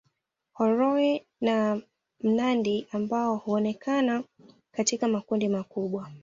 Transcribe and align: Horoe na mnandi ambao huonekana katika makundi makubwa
Horoe 0.51 1.25
na 1.41 1.81
mnandi 2.23 2.87
ambao 2.91 3.35
huonekana 3.35 4.23
katika 4.71 5.07
makundi 5.07 5.47
makubwa 5.47 6.11